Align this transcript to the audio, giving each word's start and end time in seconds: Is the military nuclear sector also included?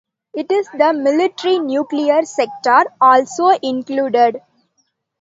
Is 0.35 0.67
the 0.75 0.93
military 0.95 1.59
nuclear 1.59 2.23
sector 2.25 2.85
also 2.99 3.49
included? 3.49 4.41